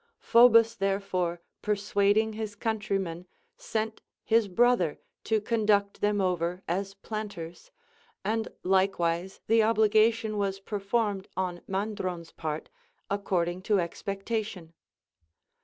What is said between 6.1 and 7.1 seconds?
over as